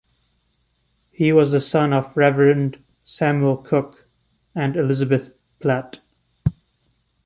He 1.11 1.31
was 1.31 1.51
the 1.51 1.59
son 1.61 1.93
of 1.93 2.17
Reverend 2.17 2.83
Samuel 3.03 3.57
Cooke, 3.57 4.09
and 4.55 4.75
Elizabeth 4.75 5.31
Platt. 5.59 5.99